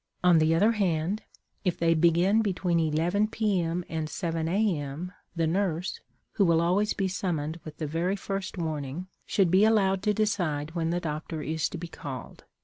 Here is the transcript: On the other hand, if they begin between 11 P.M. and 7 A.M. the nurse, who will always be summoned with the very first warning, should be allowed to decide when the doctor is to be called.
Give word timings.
On 0.23 0.39
the 0.39 0.55
other 0.55 0.71
hand, 0.71 1.21
if 1.63 1.77
they 1.77 1.93
begin 1.93 2.41
between 2.41 2.79
11 2.79 3.27
P.M. 3.27 3.85
and 3.87 4.09
7 4.09 4.47
A.M. 4.47 5.11
the 5.35 5.45
nurse, 5.45 5.99
who 6.31 6.43
will 6.43 6.59
always 6.59 6.95
be 6.95 7.07
summoned 7.07 7.59
with 7.63 7.77
the 7.77 7.85
very 7.85 8.15
first 8.15 8.57
warning, 8.57 9.05
should 9.27 9.51
be 9.51 9.63
allowed 9.63 10.01
to 10.01 10.11
decide 10.15 10.73
when 10.73 10.89
the 10.89 10.99
doctor 10.99 11.43
is 11.43 11.69
to 11.69 11.77
be 11.77 11.87
called. 11.87 12.45